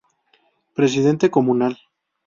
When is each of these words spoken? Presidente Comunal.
Presidente 0.73 1.29
Comunal. 1.29 1.77